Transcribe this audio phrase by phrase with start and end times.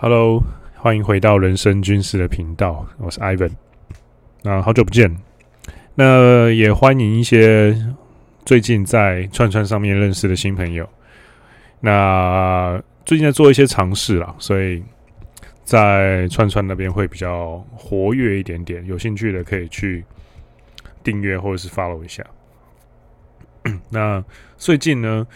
[0.00, 0.40] Hello，
[0.76, 3.50] 欢迎回到人生军事的频道，我是 Ivan。
[4.42, 5.12] 那好久不见，
[5.96, 7.76] 那也欢迎一些
[8.44, 10.88] 最近在串串上面认识的新朋友。
[11.80, 14.84] 那最近在做一些尝试啦，所以
[15.64, 18.86] 在串串那边会比较活跃一点点。
[18.86, 20.04] 有兴趣的可以去
[21.02, 22.24] 订阅或者是 follow 一下。
[23.90, 24.24] 那
[24.56, 25.26] 最近呢，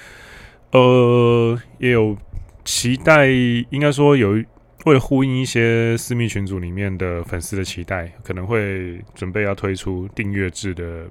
[0.71, 2.17] 呃，也有
[2.65, 4.41] 期待，应该说有。
[4.85, 11.09] 为了呼应一些私密群组里面的粉丝的期待，可能会准备要推出订阅制的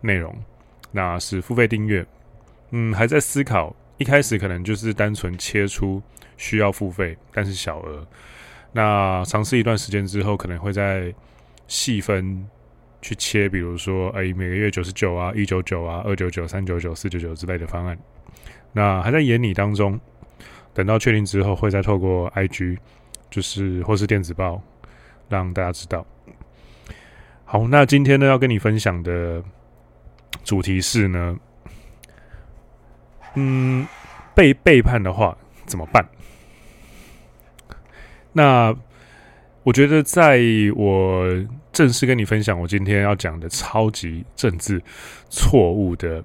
[0.00, 0.36] 内容，
[0.90, 2.04] 那是付费订阅。
[2.70, 6.02] 嗯，还在思考，一开始可能就是单纯切出
[6.36, 8.04] 需要付费，但是小额。
[8.72, 11.14] 那尝试一段时间之后，可能会再
[11.68, 12.44] 细分
[13.00, 17.96] 去切，比如说，哎，每个月九十九啊，一九九啊，二九九、三九九、四九九之类的方案。
[18.72, 20.00] 那还在研拟当中，
[20.74, 22.78] 等到确定之后，会再透过 IG。
[23.32, 24.62] 就是或是电子报，
[25.30, 26.06] 让大家知道。
[27.46, 29.42] 好，那今天呢，要跟你分享的
[30.44, 31.36] 主题是呢，
[33.34, 33.86] 嗯，
[34.34, 36.06] 被背叛的话怎么办？
[38.32, 38.76] 那
[39.62, 40.40] 我觉得，在
[40.76, 41.26] 我
[41.72, 44.82] 正式跟你分享我今天要讲的超级政治
[45.30, 46.22] 错误的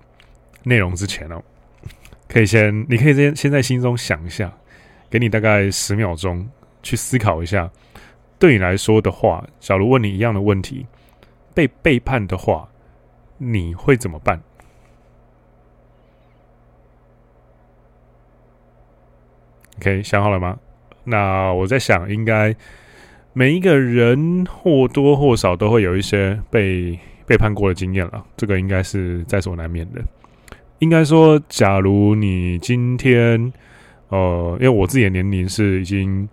[0.64, 1.42] 内容之前哦，
[2.28, 4.52] 可以先，你可以先先在心中想一下，
[5.10, 6.50] 给你大概十秒钟。
[6.88, 7.70] 去思考一下，
[8.40, 10.86] 对你来说的话，假如问你一样的问题，
[11.54, 12.70] 被背叛的话，
[13.38, 14.42] 你会怎么办
[19.80, 20.58] ？OK，想好了吗？
[21.04, 22.56] 那我在想，应该
[23.34, 30.02] 每一个人或多或少都会有一些被背叛过的经验了，这个应该是在所难免的。
[30.80, 33.52] 应该说，假如你今天，
[34.08, 36.30] 呃，因为我自己的年龄是已经。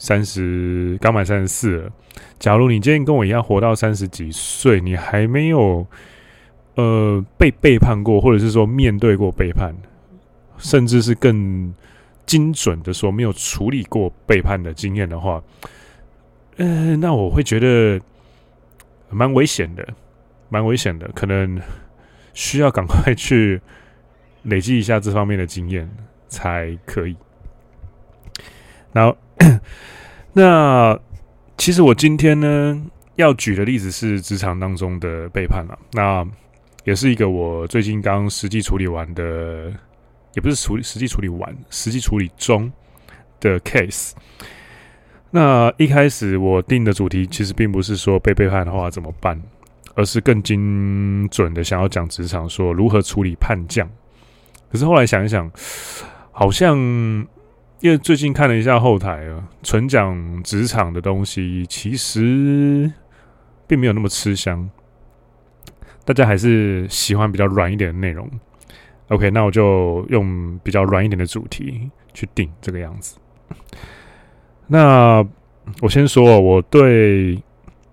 [0.00, 1.92] 三十刚满三十四。
[2.38, 5.86] 假如你今天跟我一样活到三十几岁，你还没有
[6.74, 9.74] 呃被背叛过，或者是说面对过背叛，
[10.56, 11.72] 甚至是更
[12.24, 15.42] 精准的说没有处理过背叛的经验的话，
[16.56, 18.00] 呃，那我会觉得
[19.10, 19.86] 蛮危险的，
[20.48, 21.60] 蛮危险的，可能
[22.32, 23.60] 需要赶快去
[24.44, 25.88] 累积一下这方面的经验
[26.26, 27.14] 才可以。
[28.94, 29.14] 然后。
[30.32, 30.98] 那
[31.56, 32.80] 其实我今天呢
[33.16, 36.26] 要举的例子是职场当中的背叛了，那
[36.84, 39.72] 也是一个我最近刚实际处理完的，
[40.34, 42.70] 也不是处理实际处理完，实际处理中
[43.40, 44.12] 的 case。
[45.30, 49.40] 那一开始我定的主题其实并不是说被背叛的话怎么办，
[49.94, 53.88] 而是更精准的想要讲职场说如何处理叛将。
[54.72, 55.50] 可是后来想一想，
[56.30, 57.26] 好像。
[57.80, 62.92] 因为最近看了一下后台啊，纯讲职场的东西，其实
[63.66, 64.68] 并没有那么吃香。
[66.04, 68.28] 大家还是喜欢比较软一点的内容。
[69.08, 73.18] OK，那我就用比较软一点的主题去定这个样子。
[74.66, 75.26] 那
[75.80, 77.42] 我先说，我对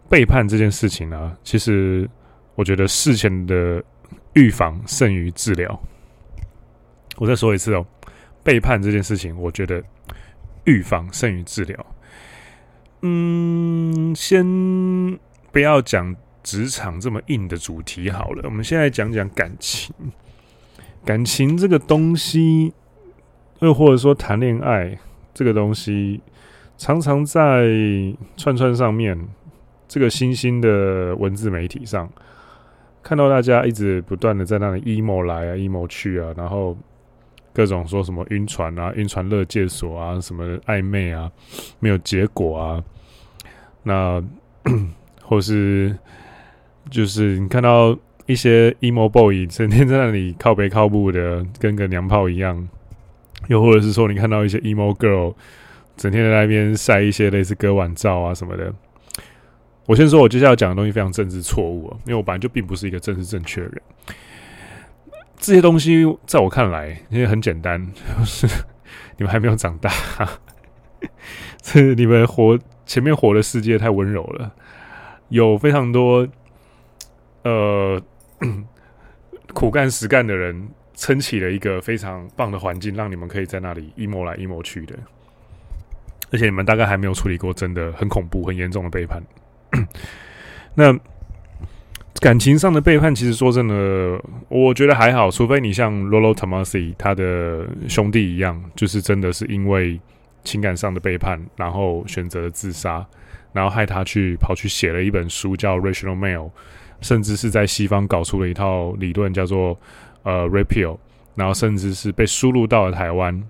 [0.10, 2.10] 背叛这件事情呢，其实
[2.56, 3.82] 我觉得事前的
[4.34, 5.80] 预防胜于治疗。
[7.16, 7.86] 我再说一次哦。
[8.48, 9.84] 背叛这件事情，我觉得
[10.64, 11.86] 预防胜于治疗。
[13.02, 15.20] 嗯，先
[15.52, 19.94] 不要讲职场这么硬的主题好了，我们现在讲讲感情。
[21.04, 22.72] 感情这个东西，
[23.60, 24.98] 又或者说谈恋爱
[25.34, 26.22] 这个东西，
[26.78, 27.68] 常常在
[28.38, 29.28] 串串上面
[29.90, 32.10] 这个新兴的文字媒体上，
[33.04, 36.78] 看到大家一直不断的在那里 emo 来啊，emo 去啊，然后。
[37.58, 41.32] 各种说什么晕船啊、晕船勒戒所啊、什么暧昧啊、
[41.80, 42.84] 没有结果啊，
[43.82, 44.24] 那
[45.26, 45.98] 或是
[46.92, 47.98] 就是你看到
[48.28, 52.56] 一些 emo boy 整天在那里靠北靠步的，跟个娘炮一样；
[53.48, 55.34] 又或者是说你看到一些 emo girl
[55.96, 58.72] 整天在那边晒一些类似割腕照啊什么的。
[59.88, 63.82] 我先说，我接下来讲的东西非常政治错误，因为我本来就并不是一个政治正确的人。
[65.38, 68.48] 这些东西在我看来，因为很简单，就 是
[69.18, 69.90] 你们还没有长大，
[71.62, 74.52] 这你们活前面活的世界太温柔了，
[75.30, 76.28] 有非常多
[77.44, 78.02] 呃
[79.54, 84.96] 苦干实干的人撑起了一个非常棒的环境，让你们可以在那里 emo 来 emo 去的，
[86.32, 89.24] 而且你们大概还没有处理过真的很恐怖、很严重的背叛，
[90.74, 90.98] 那。
[92.20, 94.20] 感情上的背叛，其实说真的，
[94.50, 100.00] 我觉得还好，除非你像 Rollo Tomassi 他的兄弟一样，就是真的是因为
[100.44, 103.06] 情感上的背叛，然后选择了自杀，
[103.54, 106.46] 然后害他去跑去写了一本书叫《Rational Male》，
[107.02, 109.78] 甚至是在西方搞出了一套理论叫做
[110.24, 110.98] 呃 Rapio，
[111.36, 113.44] 然后甚至是被输入到了台湾，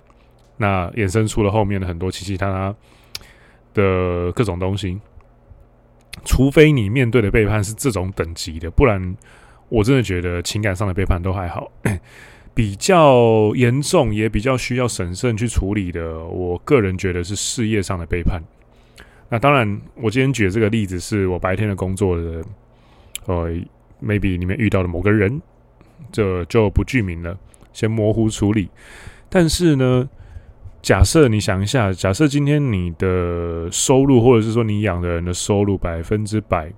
[0.58, 2.76] 那衍生出了后面的很多其其他他
[3.74, 5.00] 的各种东西。
[6.26, 9.16] 除非你面对的背叛是这种等级的，不然
[9.70, 11.72] 我真的觉得情感上的背叛都还好。
[12.54, 18.42] 比较严重也比较需要审慎去处理的，我个人觉得是事业上的背叛。
[19.30, 22.44] 那当然，我今天举的这个例子是我白天的工作的，
[23.28, 23.52] 呃
[24.04, 25.40] ，maybe 里面遇到的某个人，
[26.12, 27.38] 这就不具名了，
[27.74, 28.70] 先模糊处理。
[29.30, 30.10] 但是呢，
[30.82, 36.72] 假设你想一下，假设今天你的收入，或者是说你养的人的收入百分之百，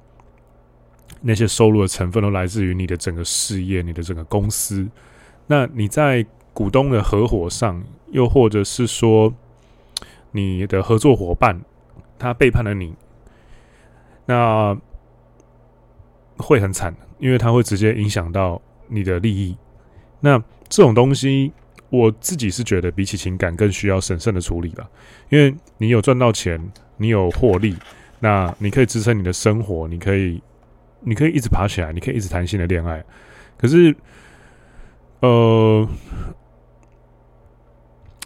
[1.21, 4.87] 那些收入的成分都来自于你的整个事业，你的整个公司。
[5.47, 9.33] 那你在股东的合伙上，又或者是说
[10.31, 11.61] 你的合作伙伴
[12.17, 12.95] 他背叛了你，
[14.25, 14.75] 那
[16.37, 19.55] 会很惨，因为他会直接影响到你的利益。
[20.21, 21.51] 那这种东西，
[21.89, 24.89] 我自己是觉得比起情感更需要审慎的处理吧，
[25.29, 26.59] 因为你有赚到钱，
[26.97, 27.75] 你有获利，
[28.19, 30.41] 那你可以支撑你的生活，你可以，
[31.01, 33.03] 你可以一直爬起来，你可以一直谈心的恋爱，
[33.57, 33.95] 可是。
[35.21, 35.85] 呃，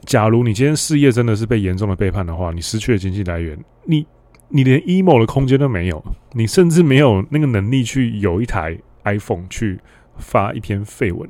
[0.06, 4.06] 假如你今天事业真的是被严重的背叛的话，你失去了经济来源，你
[4.50, 9.80] 你连 emo 的空间都没有，你甚至没有那个能力去有一台 iPhone 去
[10.20, 11.28] 发一篇废文。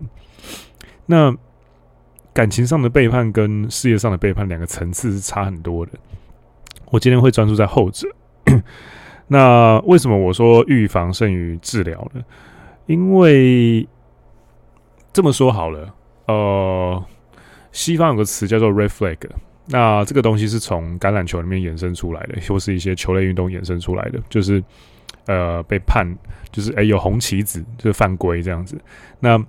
[1.06, 1.34] 那
[2.34, 5.92] 感情上的背叛跟事业上的背叛两个层次是差很多的。
[6.92, 8.08] 我今天会专注在后者。
[9.28, 12.22] 那为什么我说预防胜于治疗呢？
[12.86, 13.88] 因为
[15.14, 15.94] 这么说好了，
[16.28, 17.04] 呃，
[17.72, 19.18] 西方有个词叫做 reflag，
[19.68, 24.62] 那这个东西是从橄榄球里面衍生出来的，或是一些球类运动衍生出来的，就是
[25.26, 26.06] 呃被判，
[26.52, 28.78] 就是诶有红旗子，就是犯规这样子。
[29.22, 29.42] 那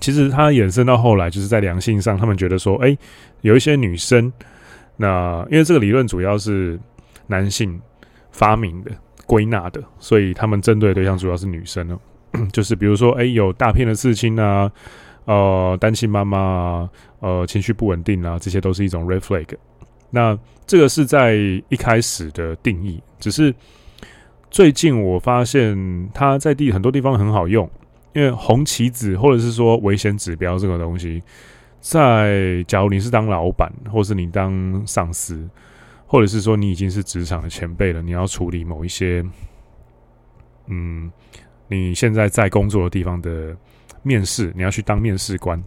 [0.00, 2.96] 其实它衍生到后来，就是在良性上，他们觉得说，诶
[3.42, 4.32] 有一些女生，
[4.96, 6.78] 那因为这个理论主要是
[7.26, 7.80] 男性
[8.30, 8.90] 发明的、
[9.26, 11.98] 归纳的，所以他们针对的对象主要是女生哦。
[12.52, 14.70] 就是比如说，哎、有大片的刺青啊，
[15.24, 16.88] 呃，单亲妈妈，
[17.20, 19.46] 呃，情绪不稳定啊，这些都是一种 red flag。
[20.10, 21.34] 那这个是在
[21.68, 23.54] 一开始的定义，只是
[24.50, 27.68] 最近我发现它在地很多地方很好用，
[28.16, 31.22] 因为红旗子或者是说危险指标这个东西，
[31.80, 35.46] 在假如你是当老板，或是你当上司，
[36.06, 39.22] 或者是说你已经是职场的前辈了，你要处理某一些，
[40.68, 41.12] 嗯。
[41.68, 43.52] 你现在在工作的地方的
[44.04, 45.60] 面试，你要去当面试官。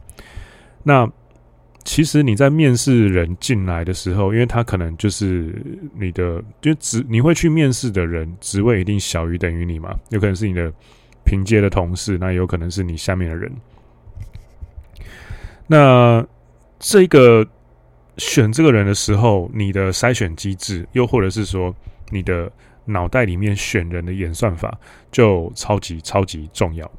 [0.81, 1.05] 那
[1.83, 5.53] 其实你在面试人进来的时候，因为他可能就是
[5.99, 9.93] 你的，就职你会去面试的人职位一定小于等于你嘛？
[10.07, 10.71] 有可能是你的
[11.29, 13.51] 平阶的同事，那有可能是你下面的人。
[15.67, 16.25] 那
[16.79, 17.45] 这个
[18.17, 21.75] 选这个人的时候，你的筛选机制，又或者是说
[22.09, 22.51] 你的。
[22.91, 24.75] 脑袋里面选人的演算法
[25.11, 26.91] 就超级超级重要。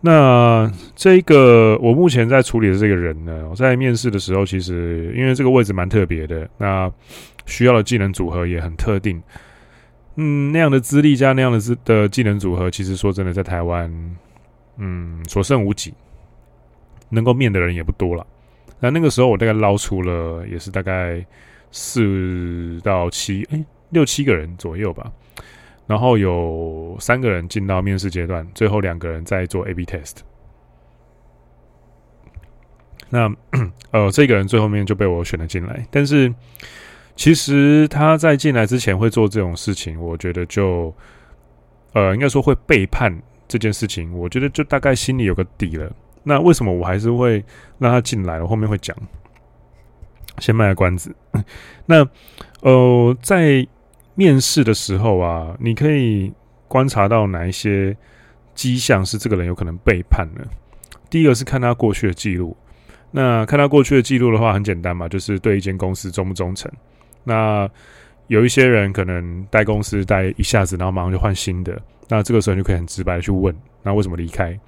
[0.00, 6.88] 那这个我目前在处理的这个人呢，我在面试的时候，其实因为这个位置蛮特别的，那
[7.44, 9.20] 需要的技能组合也很特定。
[10.16, 14.16] 嗯，那样的资历加那样的资的技能组合，其实说真的，在台湾，
[14.76, 15.94] 嗯，所剩无几，
[17.10, 18.26] 能够面的人也不多了。
[18.80, 21.24] 那那个时候，我大概捞出了也是大概
[21.70, 23.64] 四到七，哎。
[23.90, 25.12] 六七个人左右吧，
[25.86, 30.16] 然后有三个人进到面试阶段，最后两个人在做 A/B test。
[33.08, 33.32] 那
[33.92, 35.86] 呃，这个人最后面就被我选了进来。
[35.92, 36.34] 但是
[37.16, 40.92] 其实他在进来之前会做这种事情，我觉得就
[41.92, 43.16] 呃，应该说会背叛
[43.46, 45.90] 这件事情，我觉得就大概心里有个底了。
[46.24, 47.44] 那为什么我还是会
[47.78, 48.42] 让他进来？
[48.42, 48.96] 我后面会讲，
[50.38, 51.14] 先卖个关子。
[51.86, 52.04] 那
[52.62, 53.66] 呃，在
[54.14, 56.32] 面试的时候啊，你可以
[56.66, 57.96] 观察到哪一些
[58.54, 60.44] 迹象是这个人有可能背叛呢？
[61.08, 62.56] 第一个是看他过去的记录。
[63.12, 66.68] 那看他过去的记录的话，很简单嘛，就是对一间公司忠不忠诚。
[67.24, 67.68] 那
[68.28, 71.80] 有一些人可能待公司待一下子，然后马上就换新的。
[72.08, 74.58] 那这个时候你就可以很直白的去问，那为什么离开？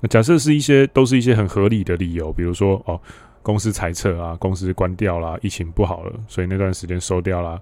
[0.00, 3.00] 那假设是一些都是一些很合理的理由，比如说哦，
[3.42, 7.60] 公司裁撤啊，公司关掉啦，疫情不好了，所以那段时间收掉啦。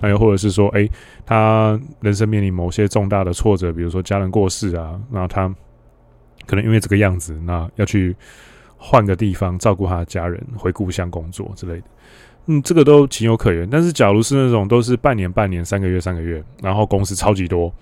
[0.00, 0.88] 还有，或者是说，哎、
[1.26, 5.46] 他人生面临某些重大的挫折，比如说家人过世啊，那他
[6.46, 8.16] 可能因为这个样子，那要去
[8.78, 11.86] 换个地方照顾他的家人，回故乡工作之类的。
[12.52, 13.70] 嗯，这个都情有可原。
[13.70, 17.72] 但是，假如是那种都是半年、半年、三个月、三个月，然后公司超级多，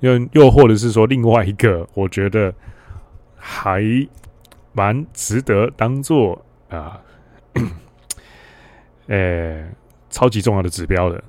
[0.00, 2.52] 又又或者是说另外一个，我觉得
[3.34, 3.82] 还
[4.74, 7.00] 蛮值得当做啊，
[9.06, 9.66] 呃、
[10.10, 11.24] 超级重要的指标的，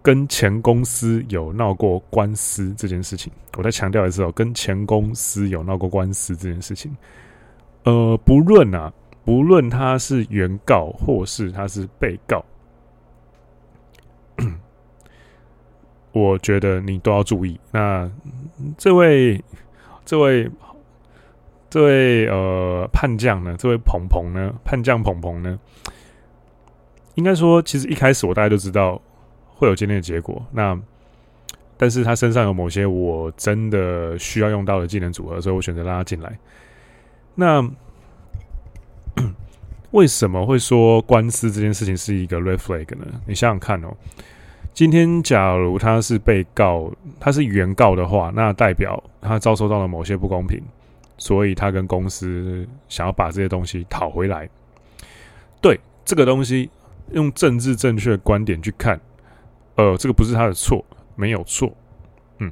[0.00, 6.96] 跟前公司有闹过官司这件事情，我再强调一次哦，跟前公司有闹过官司这件事情，
[7.82, 8.90] 呃，不论啊。
[9.24, 12.44] 不论他是原告或是他是被告，
[16.12, 17.60] 我觉得你都要注意。
[17.70, 18.10] 那
[18.76, 19.42] 这位、
[20.04, 20.50] 这位、
[21.68, 23.54] 这位呃叛将呢？
[23.58, 24.52] 这位鹏鹏呢？
[24.64, 25.58] 叛将鹏鹏呢？
[27.14, 29.00] 应该说，其实一开始我大家都知道
[29.54, 30.42] 会有今天的结果。
[30.52, 30.80] 那
[31.76, 36.38] 但是他身上有某些我真的需要用到的技能组合，所以我选择让他进来。
[37.34, 37.62] 那
[39.92, 43.04] 为什么会说官司这件事情是一个 red flag 呢？
[43.26, 43.92] 你想想看哦，
[44.72, 50.62] 今天假如他是被告，他是原告的话，那代表他遭受到了某些不公平，
[51.18, 54.48] 所以他跟公司想要把这些东西讨回来。
[55.60, 56.70] 对，这个东西，
[57.12, 58.98] 用政治正确的观点去看，
[59.74, 60.84] 呃，这个不是他的错，
[61.16, 61.70] 没有错。
[62.38, 62.50] 嗯，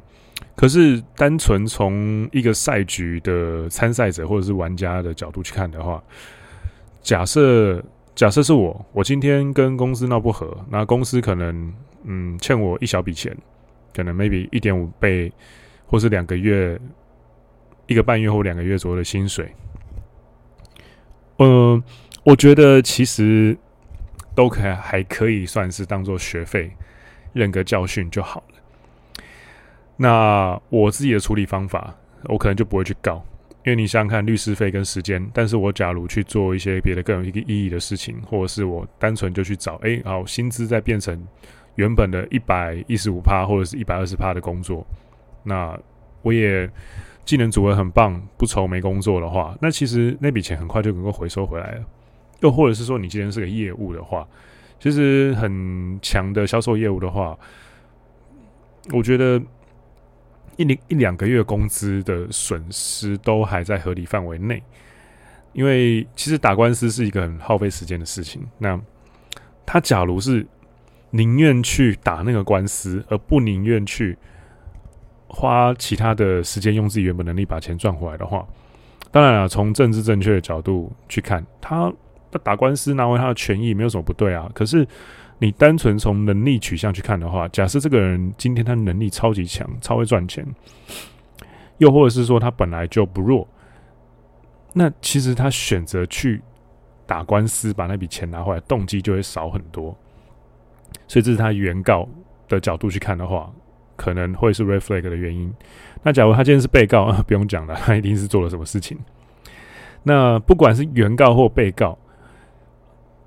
[0.56, 6.02] 可是单纯从一个赛局的参赛者或者是玩家的角度去看的话，
[7.08, 7.82] 假设
[8.14, 11.72] 假设是我，我今天跟公司闹不和，那公司可能
[12.04, 13.34] 嗯欠我一小笔钱，
[13.94, 15.32] 可能 maybe 一点五倍，
[15.86, 16.78] 或是两个月、
[17.86, 19.50] 一个半月或两个月左右的薪水。
[21.38, 21.82] 嗯，
[22.24, 23.56] 我觉得其实
[24.34, 26.70] 都可还可以算是当做学费，
[27.32, 29.22] 认个教训就好了。
[29.96, 33.24] 那我自己的处理方法，我可能就不会去告。
[33.68, 41.22] 因为你想想看，律师费跟时间，但是我假如去做一些别的更有意义的事情，或者是我单纯就去找，哎、好，薪资再变成
[41.74, 44.86] 原本的一百一十五趴或者是一百二十趴的工作，
[45.42, 45.78] 那
[46.22, 46.66] 我也
[47.26, 51.84] 技能组合很棒，不愁没工作的话，那其实那笔钱很快就能够回收回来了。
[52.40, 54.26] 又或者是说，你今天是个业务的话，
[54.80, 57.38] 其实很强的销售业务的话，
[58.94, 59.38] 我觉得。
[60.58, 64.60] 一年一两个月工资的损失都还在合理范围内，
[65.52, 68.44] 因为其实打官司是一个很耗费时间的事情。
[68.58, 68.78] 那
[69.64, 70.44] 他假如是
[71.10, 74.18] 宁愿去打那个官司，而不宁愿去
[75.28, 78.44] 花其他的时间用自己原本能力把钱赚回来的话，
[79.12, 81.94] 当然了，从政治正确的角度去看，他
[82.42, 84.50] 打官司拿回他的权益没有什么不对啊。
[84.52, 84.84] 可是。
[85.40, 90.44] 你单纯从能力取向去看的话，假设这个人今天他能力超级强，超会赚钱，
[91.78, 93.46] 又或者是说他本来就不弱，
[94.72, 96.42] 那其实他选择去
[97.06, 99.96] 打官司把那笔钱拿回来，动机就会少很多。
[101.06, 102.08] 所以这是他原告
[102.48, 103.48] 的角度去看的话，
[103.94, 105.54] 可能会是 reflag 的原因。
[106.02, 108.98] 那假如他今天是被告， 不用讲了，他一定是做了什么事情。
[110.02, 111.96] 那不管是原告或被告，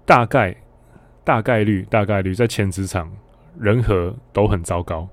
[0.05, 0.53] 大概。
[1.31, 3.09] 大概率，大概率在前职场
[3.57, 5.07] 人和都很糟糕。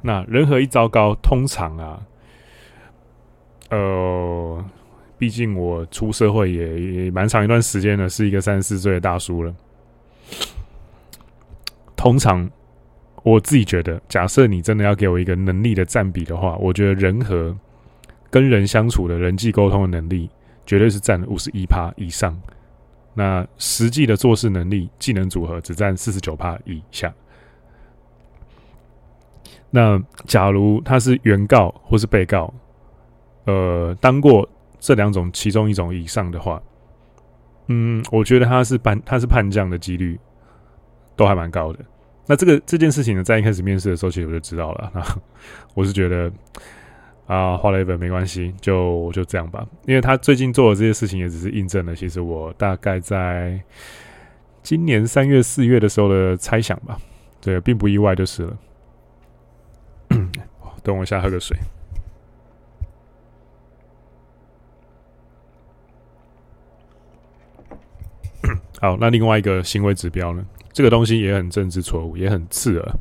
[0.00, 2.00] 那人和一糟糕，通常啊，
[3.68, 4.64] 呃，
[5.18, 9.54] 毕竟我出社会也蛮长一段时间了，是一个三十四岁的大叔了。
[11.94, 12.50] 通常
[13.22, 17.54] 我自己觉得，假设你真的要给我一个能力的占比的话，我觉得人和
[18.30, 20.30] 跟人相处的人际沟通的能力，
[20.64, 22.34] 绝对是占五十一趴以上。
[23.14, 27.12] 那实际的做事能力、技能组合只占四十九趴以下。
[29.70, 32.52] 那假如他是原告或是被告，
[33.44, 36.62] 呃，当过这两种其中一种以上的话，
[37.68, 40.18] 嗯，我觉得他是叛他是叛将的几率
[41.16, 41.78] 都还蛮高的。
[42.26, 44.92] 那这个这件事情呢，在一开始面试的时候，其实我就知道了。
[45.74, 46.32] 我是觉得。
[47.32, 49.66] 啊，花了一本没关系，就就这样吧。
[49.86, 53.58] 因为他最近做的这些事情，也只是印证了其实我大概在
[54.62, 56.98] 今年三月、四月的时候的猜想吧。
[57.40, 58.58] 对，并不意外就是了。
[60.84, 61.56] 等我一下，喝个水。
[68.78, 70.44] 好，那另外一个行为指标呢？
[70.70, 72.94] 这个东西也很政治错误，也很刺耳。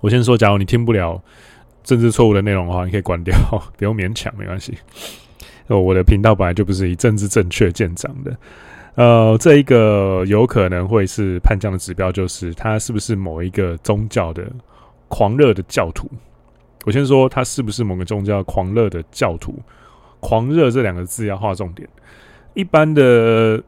[0.00, 1.20] 我先说，假如你听不了。
[1.82, 3.36] 政治错误的内容的话，你可以关掉，
[3.76, 4.76] 不用勉强，没关系。
[5.68, 8.36] 我的频道本来就不是以政治正确见长的。
[8.94, 14.44] 呃，这一个有可能会是叛将的指标，就是他是不是某一个宗教的
[15.08, 16.10] 狂热的教徒。
[16.84, 19.58] 我先说他是不是某个宗教狂热的教徒。
[20.20, 21.88] 狂热这两个字要划重点。
[22.54, 23.62] 一般的，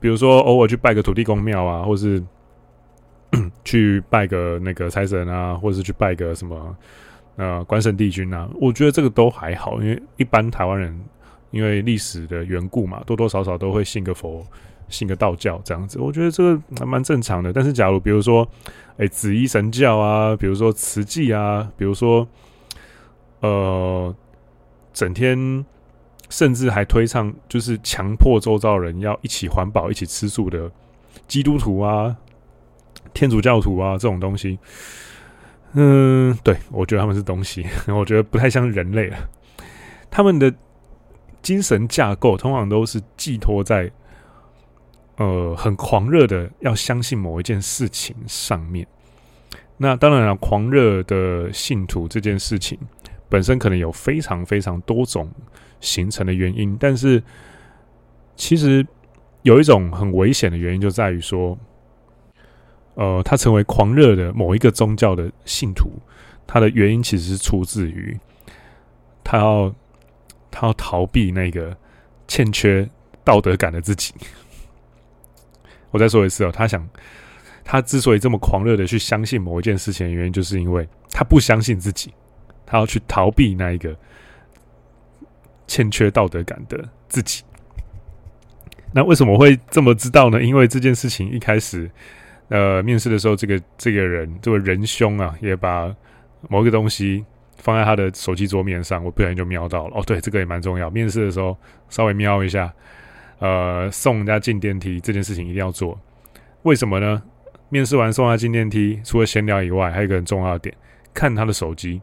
[0.00, 2.22] 比如说偶尔去拜个土地公庙啊，或是
[3.62, 6.74] 去拜个那个财神啊，或者是去拜个什么
[7.36, 10.98] 呃关圣帝君啊，我觉得这个都还好，因为一般台湾人
[11.50, 14.44] 因为历史的缘故嘛，多多少少都会信个佛。
[14.88, 17.52] 信个道教这样子，我觉得这个还蛮正常的。
[17.52, 18.46] 但是，假如比如说，
[18.98, 22.24] 哎，紫衣神教啊，比如说慈济啊，比如说，
[23.40, 24.14] 呃，
[24.92, 25.66] 整天
[26.30, 30.70] 甚至还推倡就是强迫周遭人要一起环保、一起吃素的
[31.26, 32.16] 基督徒啊、
[33.12, 34.56] 天主教徒啊这种东西，
[35.76, 39.16] 嗯，对，我觉得他们是东西， 我觉得不太像人类了。
[40.10, 40.52] 他们的
[41.40, 43.90] 精神架构通常都是寄托在。
[45.18, 48.86] 呃，很狂热的要相信某一件事情上面。
[49.78, 52.78] 那当然了，狂热的信徒这件事情
[53.26, 55.32] 本身可能有非常非常多种
[55.80, 57.22] 形成的原因，但是
[58.34, 58.86] 其实
[59.40, 61.58] 有一种很危险的原因就在于说，
[62.96, 65.90] 呃，他成为狂热的某一个宗教的信徒，
[66.46, 68.18] 他的原因其实是出自于
[69.22, 69.74] 他要
[70.50, 71.76] 他要逃避那个
[72.26, 72.88] 欠缺
[73.22, 74.14] 道德感的自己。
[75.92, 76.88] 我再说一次哦，他想，
[77.64, 82.12] 他之所以这么狂热的去相信某一件事情的原因，就是因为他不相信自己，
[82.64, 83.94] 他要去逃避那一个
[85.66, 87.42] 欠缺道德感的自己。
[88.92, 90.42] 那为什么会这么知道呢？
[90.42, 91.90] 因为这件事情一开始，
[92.48, 95.94] 呃，面试的时候，这个这个人这位仁兄啊，也把
[96.48, 97.24] 某一个东西
[97.56, 99.96] 放在他的手机桌面上，我不小心就瞄到了。
[99.96, 100.88] 哦，对，这个也蛮重要。
[100.90, 101.56] 面试的时候
[101.88, 102.72] 稍微瞄一下。
[103.38, 106.00] 呃，送人家进电梯这件事情一定要做，
[106.62, 107.22] 为什么呢？
[107.68, 110.74] 面试完送他进电梯，除了闲聊以外，还有一个很重要的点，
[111.12, 112.00] 看他的手机，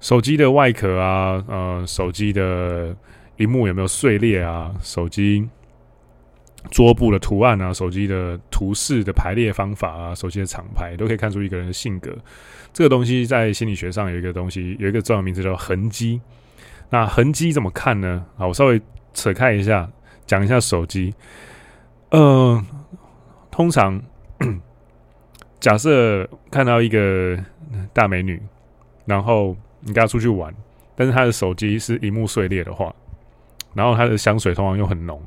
[0.00, 2.94] 手机的外壳啊，呃，手机的
[3.38, 4.70] 荧幕有没有碎裂啊？
[4.82, 5.48] 手机
[6.70, 12.16] 桌布的图案啊，手机的图示的排列方法啊，手机的厂牌都可以看出一个人的性格。
[12.72, 16.20] 这个东西在心理学上有一个东西，有一个重要名字叫痕迹。
[16.90, 18.24] 那痕迹怎么看呢？
[18.36, 18.80] 好，我稍微
[19.14, 19.88] 扯开一下。
[20.26, 21.14] 讲一下手机，
[22.10, 22.62] 呃，
[23.50, 23.98] 通常
[25.58, 27.34] 假设看到一个
[27.94, 28.38] 大美女，
[29.06, 30.54] 然后你跟她出去玩，
[30.94, 32.94] 但是她的手机是一幕碎裂的话，
[33.72, 35.18] 然后她的香水通常又很浓，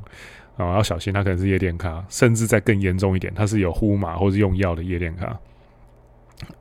[0.67, 5.38] 啊，要小心，她可能是夜店咖，甚至再更严重一点，她是有呼麻或是用药的夜店咖。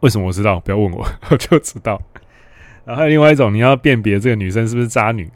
[0.01, 0.61] 为什么我知道？
[0.61, 2.01] 不要问我， 我就知道。
[2.85, 5.31] 然后还有另外一种，你要辨别这个女生是不是渣女，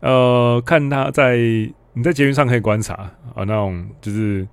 [0.00, 1.38] 呃，看她在。
[1.94, 2.94] 你在捷运上可以观察
[3.34, 4.46] 啊，那种就是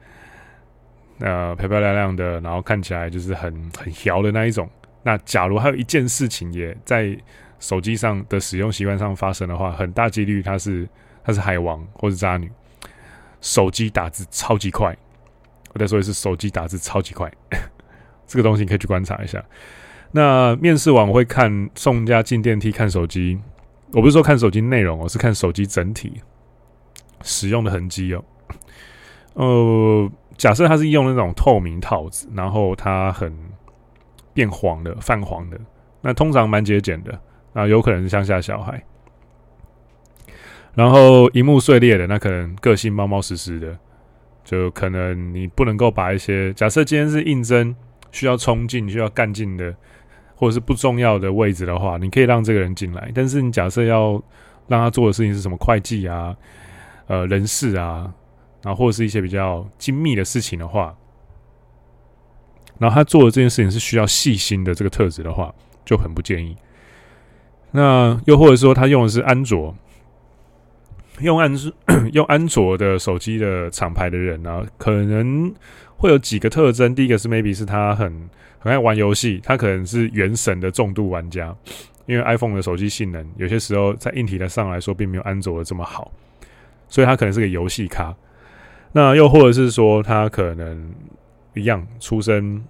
[1.19, 4.67] 呃漂漂亮亮的，然后看起来就是很很调的那一种。
[5.03, 7.15] 那假如还有一件事情也在
[7.59, 10.89] 手机上的使用习惯上发生的话，很大几率他是
[11.23, 12.49] 他是海王或是渣女。
[13.41, 14.95] 手机打字超级快，
[15.73, 17.31] 我再说一次，手机打字超级快，
[18.27, 19.43] 这个东西你可以去观察一下。
[20.11, 23.39] 那面试完我会看送家进电梯看手机，
[23.91, 26.21] 我不是说看手机内容，我是看手机整体。
[27.23, 28.23] 使用的痕迹哦，
[29.33, 33.33] 呃，假设它是用那种透明套子，然后它很
[34.31, 35.59] 变黄的、泛黄的，
[36.01, 37.19] 那通常蛮节俭的，
[37.51, 38.83] 那，有可能是乡下小孩。
[40.75, 43.77] 然后荧幕碎裂的，那可能个性冒冒失失的，
[44.43, 47.73] 就可能你不能够把一些假设今天是应征
[48.11, 49.73] 需要冲进、需要干进的，
[50.35, 53.09] 或者是不重要的位置的话，你可以让这个人进来。
[53.15, 54.21] 但是你假设要
[54.67, 56.35] 让他做的事情是什么会计啊？
[57.07, 58.11] 呃，人事啊，
[58.63, 60.95] 然后或者是一些比较精密的事情的话，
[62.79, 65.53] 然后他做的这件事情是需要细心的这个特质的话，
[65.85, 66.57] 就很不建议。
[67.71, 69.75] 那又或者说他用的是安卓，
[71.21, 71.53] 用安
[72.11, 75.53] 用安卓的手机的厂牌的人呢，可能
[75.95, 76.93] 会有几个特征。
[76.93, 81.55] 第一个是 maybe 是他很很爱玩游戏，他可能是原神的重度玩家，
[82.05, 86.11] 因为 iPhone 的手机性能有些时候在硬体的上来说，并没有安卓的这么好。
[86.87, 88.15] 所以他可能是个游戏咖，
[88.91, 90.93] 那又或者是说他可能
[91.55, 92.63] 一样出身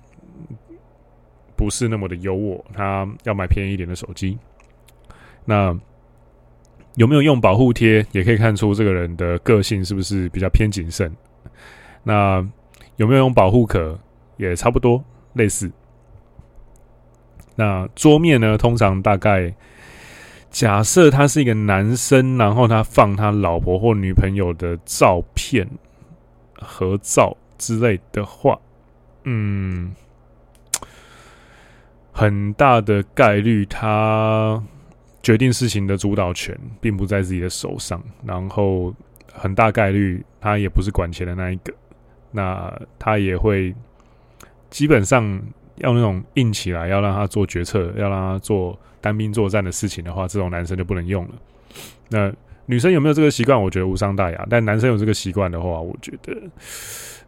[1.55, 4.37] 不是那么的优渥，他要买便宜一点的手机。
[5.43, 5.77] 那
[6.95, 11.11] 有没有用保护贴，也可以看出这个人的个性是不是比较偏谨慎。
[12.03, 12.45] 那
[12.97, 13.99] 有没有用保护壳，
[14.37, 15.03] 也差不多
[15.33, 15.71] 类似。
[17.55, 19.53] 那桌面呢，通常大概。
[20.51, 25.67] 假设他是一个男生，然后他放他老婆或女朋友的照片、
[26.53, 28.57] 合照之类的话，
[29.23, 29.93] 嗯，
[32.13, 34.63] 很大的概率他
[35.25, 38.93] 决定事情的主导权并不在自己的手上，然后
[39.33, 41.73] 很大概率他也不是管钱的那一个，
[42.29, 43.73] 那他也会
[44.69, 45.23] 基本上
[45.77, 51.31] 要那种硬起来，要让他做决策，要让他做单兵作战的事情的话，这种男生就不能用了。
[52.09, 52.31] 那
[52.67, 53.59] 女生有没有这个习惯？
[53.59, 56.39] 我觉得无伤大雅，但男生有这个习惯的话，我觉得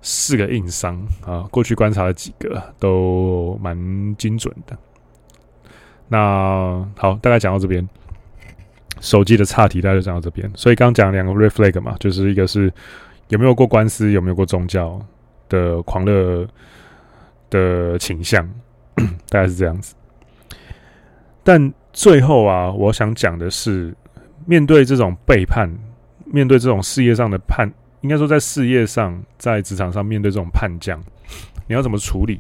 [0.03, 1.47] 是个硬伤啊。
[1.49, 3.75] 过去观察了几个，都蛮
[4.17, 4.77] 精准的。
[6.07, 7.87] 那好，大概讲到这边。
[8.99, 10.51] 手机的差题，大家就讲到这边。
[10.55, 12.73] 所以刚讲两个 red flag 嘛，就是一个是
[13.27, 14.99] 有没有过官司，有没有过宗教
[15.49, 16.47] 的狂热
[17.51, 18.43] 的倾向，
[19.29, 19.93] 大概是这样子。
[21.43, 23.95] 但最后啊，我想讲的是，
[24.47, 25.71] 面对这种背叛，
[26.25, 30.99] 面对这种事业上的叛，应该说在事业上，在职场上面对这种叛将，
[31.67, 32.39] 你要怎么处理？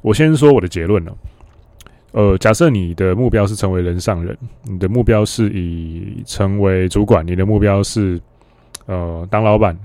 [0.00, 1.14] 我先说我的结论了。
[2.12, 8.20] 呃，假设你的目标是成为人上人，你的目标是以成为主管，你的目标是
[8.86, 9.78] 呃当老板。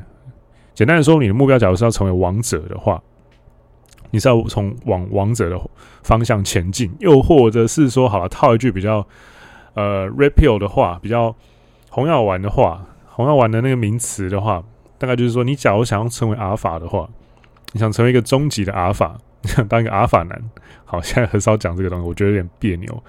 [0.74, 3.02] 简单的说，你的目标假如是要成为王者的话，
[4.10, 5.60] 你是要从往王者的
[6.02, 9.06] 方向前进，又或者是说，好了，套一句比较
[9.76, 11.36] 呃 red pill 的话，比较
[11.90, 14.64] 红药丸的话，红药丸的那个名词的话，
[14.98, 17.08] 大概就是说，你假如想要成为阿尔法的话，
[17.74, 19.16] 你想成为一个终极的阿尔法。
[19.46, 20.42] 想 当一个阿法男，
[20.86, 23.04] 好，现在很少讲这个东西，我觉得有点别扭。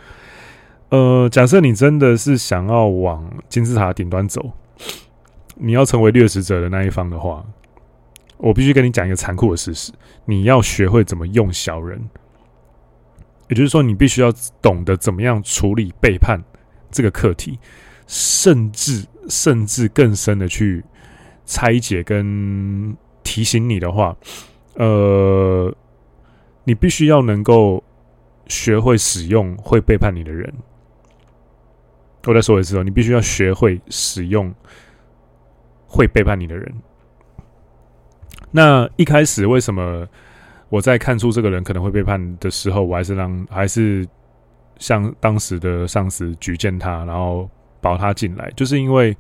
[0.88, 4.52] 呃，假设你真的是想要往金字塔顶端走，
[5.56, 7.44] 你要成为掠食者的那一方的话，
[8.36, 9.92] 我必须跟你讲一个残酷的事实：
[10.26, 12.08] 你要学会怎么用小人，
[13.48, 16.40] 也就是说，你必须要懂得怎么样处理背叛
[16.92, 17.58] 这个课题，
[18.06, 20.84] 甚至甚至更深的去
[21.44, 24.16] 拆解跟提醒你的话，
[24.74, 25.74] 呃。
[26.66, 27.82] 你必须要能够
[28.48, 30.52] 学会使用会背叛你的人。
[32.26, 34.52] 我再说一次哦，你必须要学会使用
[35.86, 36.74] 会背叛你的人。
[38.50, 40.04] 那一开始为什么
[40.68, 44.04] 我在看出这个人可能会背叛的时候，我还是让还是
[44.78, 47.48] 向当时的上司举荐他，然后
[47.80, 49.16] 保他进来，就是因为。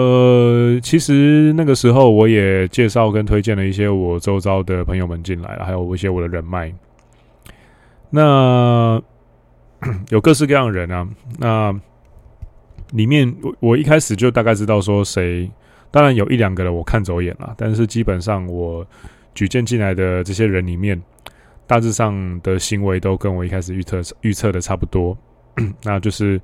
[0.00, 6.72] 呃，其实那个时候我也介绍跟推荐了一些我周遭的朋友们进来了，还有一些我的人脉。
[8.08, 9.00] 那
[10.08, 11.06] 有各式各样的人啊，
[11.38, 11.80] 那
[12.92, 15.50] 里面我我一开始就大概知道说谁，
[15.90, 18.86] 当然有一两个人我看走眼了，但是基本上我
[19.34, 21.00] 举荐进来的这些人里面，
[21.66, 25.16] 大致上的行为都跟我一开始预测预测的差不多。
[25.84, 26.40] 那就是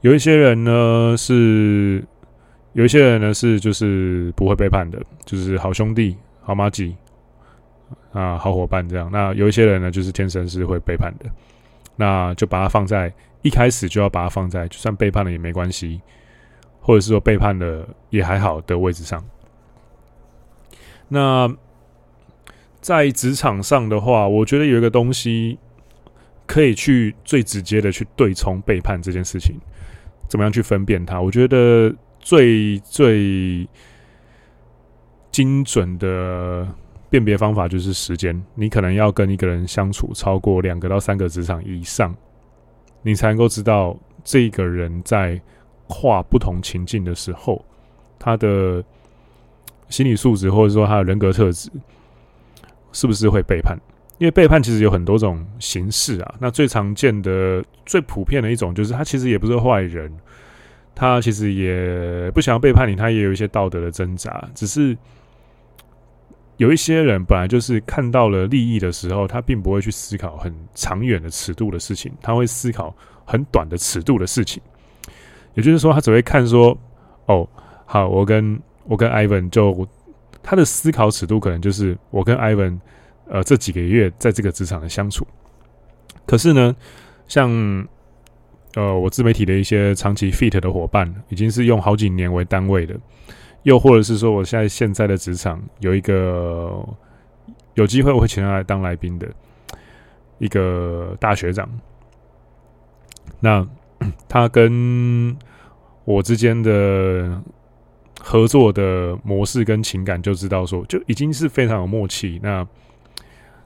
[0.00, 2.02] 有一些人呢是。
[2.78, 6.94] 有一些人呢是就是不会背叛的，就是好兄弟、好麻吉
[8.12, 9.10] 啊、好伙伴这样。
[9.10, 11.28] 那有一些人呢就是天生是会背叛的，
[11.96, 13.12] 那就把它放在
[13.42, 16.00] 一开始就要把它放在就算背叛了也没关系，
[16.80, 19.20] 或者是说背叛了也还好的位置上。
[21.08, 21.52] 那
[22.80, 25.58] 在职场上的话，我觉得有一个东西
[26.46, 29.56] 可以去最直接的去对冲背叛这件事情，
[30.28, 31.20] 怎么样去分辨它？
[31.20, 31.92] 我觉得。
[32.28, 33.66] 最最
[35.32, 36.68] 精准的
[37.08, 38.38] 辨别方法就是时间。
[38.54, 42.14] 你可能要跟一个人相处超过两个到三个职场以上，
[43.00, 45.40] 你才能够知道这个人在
[45.86, 47.64] 跨不同情境的时候，
[48.18, 48.84] 他的
[49.88, 51.70] 心理素质或者说他的人格特质
[52.92, 53.74] 是不是会背叛。
[54.18, 56.34] 因为背叛其实有很多种形式啊。
[56.38, 60.12] 那最常见的、最普遍的一种就是他其实也不是坏人。
[61.00, 64.48] 他其实也不想要背叛你，他也有一些道德的挣扎。
[64.52, 64.98] 只是
[66.56, 72.92] 有一些人本来就是看到了利益的时候，他并不会去思考很长远的尺度的事情，他会思考
[73.24, 74.60] 很短的尺度的事情。
[75.54, 76.76] 也就是说，他只会看说
[77.26, 77.48] ：“哦，
[77.86, 79.86] 好，我跟我跟 Ivan 就
[80.42, 82.76] 他的思考尺度可能就是我跟 Ivan
[83.28, 85.24] 呃这几个月在这个职场的相处。
[86.26, 86.74] 可是呢，
[87.28, 87.86] 像。”
[88.74, 92.94] 呃，我自媒体的一些长期 fit 的伙伴，已经是用好几年为单位的，
[93.62, 96.86] 又或者是说，我现在现在的职场有一个
[97.74, 99.26] 有机会我会请他来当来宾的
[100.38, 101.68] 一个大学长，
[103.40, 103.66] 那
[104.28, 105.36] 他跟
[106.04, 107.42] 我之间的
[108.20, 112.38] 合作的模式跟情感，就知道说，就已经是非常有默契。
[112.42, 112.66] 那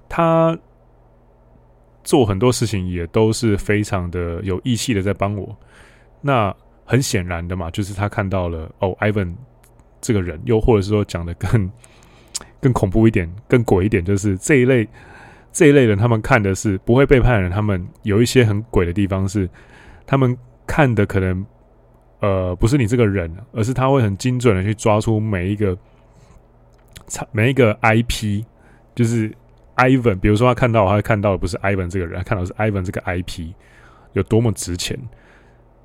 [0.09, 0.57] 他。
[2.05, 5.57] 做很多事情也都是非常的有义气的在帮我，
[6.21, 9.35] 那很显然的嘛，就是他看到了哦，Ivan
[10.01, 11.71] 这个人，又或者是说讲的更
[12.61, 14.89] 更恐怖一点、更鬼一点，就是这一类
[15.53, 19.49] 这一类人，他们看的是不会背叛的人，他们有一些很鬼的地方是，
[20.07, 20.37] 他们
[20.67, 21.45] 看的可能
[22.21, 25.77] 呃，不是你这个人，而是他会很精准的去抓出每一个
[27.33, 28.45] 每一个 IP，
[28.95, 29.33] 就是
[29.89, 30.19] Ivan。
[30.21, 33.53] 比如说他看到，他看到的不是 Ivan 这个人，他看到是 Ivan 这个 IP
[34.13, 34.99] 有多么值钱，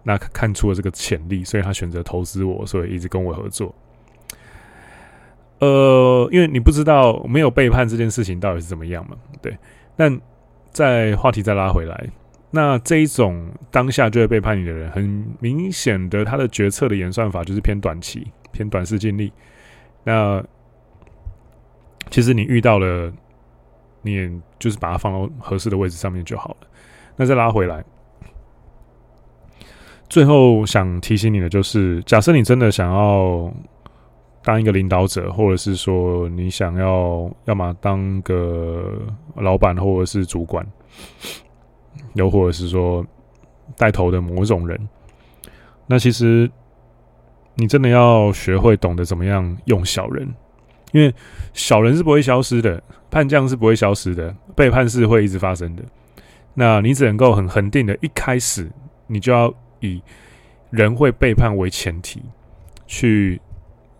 [0.03, 3.73] 那看出了这个潜力，所以他选择投资我，所以一直跟我合作。
[5.59, 9.57] 呃，因为你不知道没有背叛这件事情到底是怎么样嘛，对。
[9.95, 10.21] 但
[10.71, 12.07] 在话题再拉回来，
[12.51, 19.33] 那这一种当下就会背叛你的人，很明显的他的决策的演算法就是偏短期、偏短视尽力。
[20.03, 20.43] 那
[22.11, 23.11] 其实你遇到了，
[24.07, 26.67] 你也就是把它放到合适的位置上面就好了。
[27.15, 27.83] 那再拉回来，
[30.07, 33.51] 最后想提醒你的就是，假设你真的想要。
[34.43, 38.97] 当一个领导者，或者是说你想要，要么当个
[39.35, 40.65] 老板，或者是主管，
[42.13, 43.05] 又或者是说
[43.75, 44.87] 带头的某种人，
[45.85, 46.49] 那其实
[47.55, 50.33] 你真的要学会懂得怎么样用小人，
[50.91, 51.13] 因为
[51.53, 55.83] 小人是不会消失的，叛将是不会消失的，背叛是会一直发生的。
[56.53, 58.71] 那你只能够很恒定的，一开始
[59.07, 60.01] 你就要以
[60.69, 62.21] 人会背叛为前提
[62.85, 63.39] 去。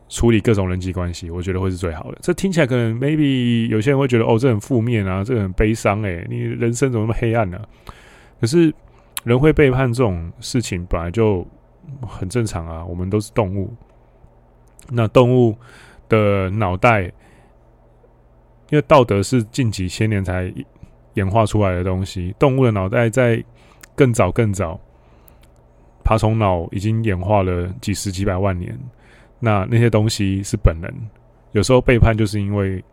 [0.10, 2.18] 处理各种人际关系，我觉得会是最好的。
[2.22, 7.60] 这听起来可能 maybe 有些人会觉得哦，这很负面啊，这很悲伤诶，你人生怎么那么黑暗呢？
[8.40, 8.74] 可是
[9.26, 11.46] 人会背叛这种事情本来就
[12.08, 13.76] 很正常啊，我们都是动物。
[14.90, 15.58] 那动物
[16.10, 17.04] 的脑袋，
[18.70, 20.54] 因为道德是近几千年才
[21.14, 23.44] 演化出来的东西，动物的脑袋在
[23.96, 24.80] 更早更早，
[26.04, 28.78] 爬虫脑已经演化了几十几百万年。
[29.40, 30.92] 那那些东西是本能，
[31.52, 32.84] 有时候背叛就是因为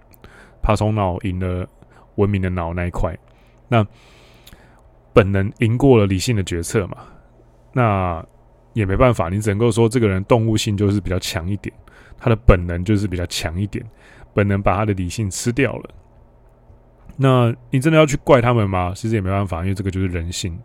[0.62, 1.66] 爬虫脑赢了
[2.16, 3.16] 文明的脑那一块。
[3.68, 3.86] 那
[5.12, 6.98] 本能赢过了理性的决策嘛？
[7.72, 8.24] 那
[8.72, 11.74] 也没办法，你只能够说这个人动物性就是比较强一点，
[12.24, 13.84] 他的本能就是比较强一点，
[14.32, 15.90] 本能把他的理性吃掉了。
[17.18, 18.94] 那你真的要去怪他们吗？
[18.96, 20.58] 其实也没办法，因为这个就是人性。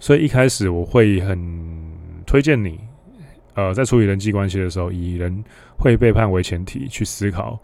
[0.00, 1.38] 所以一开始我会很
[2.24, 2.80] 推荐你。
[3.52, 5.44] 呃，在处理人际关系的时候，以人
[5.78, 7.58] 会背叛为前提去思考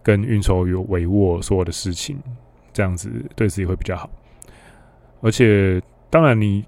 [0.00, 2.16] 跟运筹有帷幄所有的事情，
[2.72, 4.08] 这样子对自己会比较好。
[5.22, 6.64] 而且，当然，你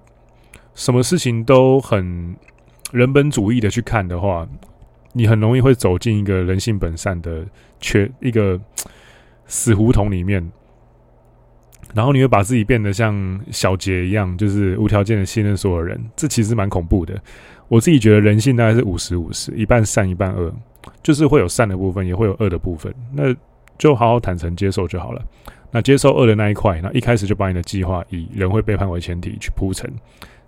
[0.75, 2.35] 什么事情都很
[2.91, 4.45] 人本主义的去看的话，
[5.13, 7.45] 你很容易会走进一个人性本善的
[7.79, 8.59] 缺一个
[9.45, 10.51] 死胡同里面，
[11.93, 17.19] 然后你会把自己变得像小杰一样，就是无条件的信任所有人，这其实蛮恐怖的。
[17.67, 20.53] 我自己觉得人性大概是五十五十，一半善一半恶，
[21.03, 22.93] 就是会有善的部分，也会有恶的部分。
[23.13, 23.35] 那
[23.77, 25.21] 就好好坦诚接受就好了。
[25.71, 29.91] 那接受恶的那一块，那一开始就把你的计划以人会背叛为前提去铺陈，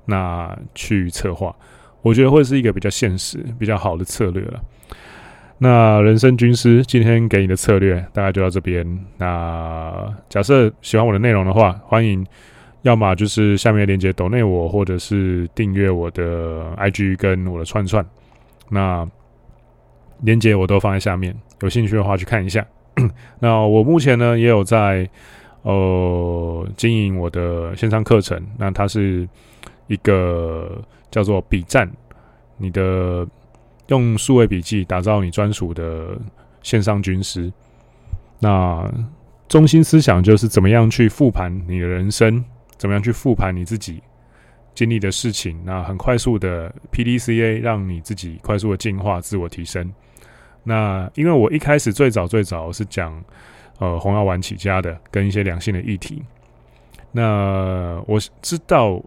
[0.05, 1.55] 那去策划，
[2.01, 4.59] 我觉得会是一个比较现实、比较好的策略了。
[5.57, 9.05] 那人生军师今天给你的策略大概就到这边。
[9.17, 12.25] 那假设喜欢我的内容的话，欢迎。
[12.83, 18.03] 要么就是下面的链接抖内我，或者是订阅我的 IG 跟我的串串，
[18.69, 19.07] 那
[20.21, 22.65] 链接我都放在下面，有兴趣的话去看一下。
[23.37, 25.07] 那我目前呢也有在
[25.61, 29.29] 呃经营我的线上课程，那它是
[29.85, 30.81] 一个
[31.11, 31.87] 叫做笔战，
[32.57, 33.27] 你的
[33.87, 36.17] 用数位笔记打造你专属的
[36.63, 37.53] 线上军师。
[38.39, 38.91] 那
[39.47, 42.43] 中心思想就是怎么样去复盘你的人生。
[42.77, 44.01] 怎么样去复盘你自己
[44.73, 45.55] 经历的事情？
[45.63, 49.93] 那很快速的 PDCA 让你自己快速的进化、自我提升。
[50.63, 53.23] 那因为我一开始最早最早是讲
[53.77, 56.23] 呃红药丸起家的，跟一些两性的议题。
[57.11, 58.99] 那我知道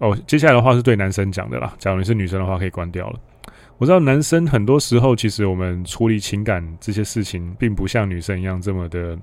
[0.00, 1.72] 哦，接下来的话是对男生讲的啦。
[1.78, 3.20] 假如你是女生的话，可以关掉了。
[3.78, 9.16] 我知道男生很多时候其实我们处理情感这些事情，并不像女生一样这么的。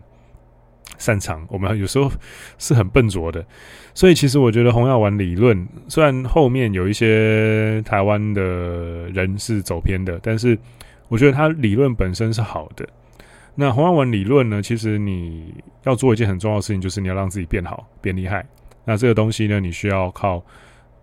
[0.97, 2.09] 擅长，我们有时候
[2.57, 3.45] 是很笨拙的，
[3.93, 8.41] 所以其实我觉得红药丸理论虽然后面有一些台湾的
[9.09, 10.57] 人是走偏的，但是
[11.09, 12.87] 我觉得它理论本身是好的。
[13.53, 18.43] 那红药丸理论呢，其实你要做一件很重要的事情，就是你要让自己变好、变厉害。
[18.85, 20.43] 那这个东西呢，你需要靠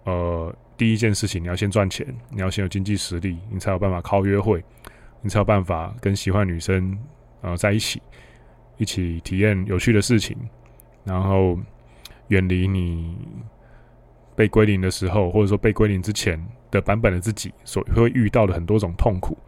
[0.05, 4.63] 呃第一件事情，你要先赚钱，你要先有经济实力，你才有办法靠约会，
[5.21, 6.99] 你才有办法跟喜欢女生
[7.43, 8.01] 呃在一起。
[8.77, 10.37] 一起体验有趣的事情，
[11.05, 11.57] 然后
[12.27, 13.17] 远离你
[14.35, 19.39] 被归零的时候，或者说被归零之前的版本的自己所会遇到的很多种痛苦。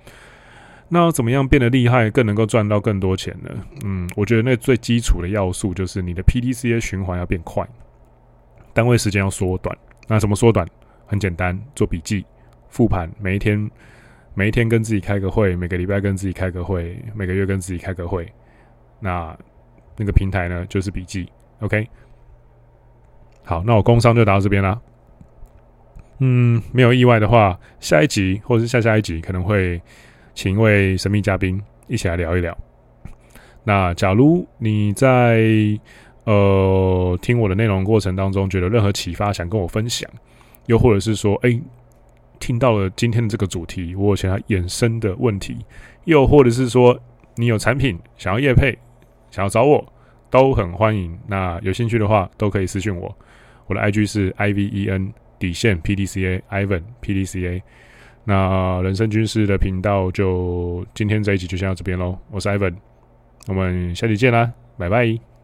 [0.88, 3.50] 那怎么样变得厉害，更能够赚到更多钱呢？
[3.84, 7.68] 嗯，我觉得那最基础的要素就是你的 PDCA 循环要变快，
[8.72, 9.76] 单位时间要缩短。
[10.06, 10.66] 那怎么缩短？
[11.06, 12.24] 很简单，做笔记，
[12.68, 13.70] 复盘，每一天
[14.34, 18.26] 每一天跟自己开个会，每个礼拜跟自己开个会，每个月跟自己开个会。
[18.98, 19.36] 那
[19.96, 21.28] 那个平台呢，就是笔记。
[21.60, 21.88] OK，
[23.44, 24.80] 好，那我工商就打到这边啦。
[26.18, 29.80] 嗯，没有意外的话，下一集或者是下下一集可能会
[30.34, 32.56] 请一位神秘嘉宾一起来聊一聊。
[33.64, 35.40] 那假如你在
[36.26, 40.08] 呃听我的内容过程当中觉得任何启发，想跟我分享，
[40.66, 41.60] 又或者是说，哎，
[42.38, 45.56] 听到了今天的这个主题，我想要衍生的问题，
[46.04, 46.96] 又或者是说
[47.34, 48.78] 你有产品想要业配，
[49.30, 49.92] 想要找我，
[50.30, 51.18] 都很欢迎。
[51.26, 53.16] 那有兴趣的话，都可以私讯我，
[53.66, 55.14] 我的 IG 是 I V E N。
[55.38, 57.60] 底线 PDCA Ivan PDCA，
[58.24, 62.16] 那人生军事的频道就今天这一集就先到这边喽。
[62.30, 62.74] 我是 Ivan，
[63.46, 65.35] 我们下期见啦，拜拜。